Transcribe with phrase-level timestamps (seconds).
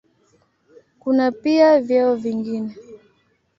[0.99, 2.75] Kuna pia vyeo vingine.